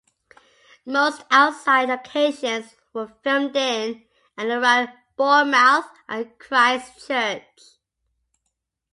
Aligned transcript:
Most 0.83 1.21
outside 1.29 1.89
locations 1.89 2.73
were 2.91 3.13
filmed 3.23 3.55
in 3.55 4.03
and 4.35 4.49
around 4.49 4.89
Bournemouth 5.15 5.85
and 6.09 6.39
Christchurch. 6.39 7.61